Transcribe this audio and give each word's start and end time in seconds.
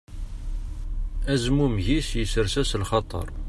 Azmummeg-is 1.33 2.09
isers-as 2.21 2.71
lxaṭer. 2.81 3.27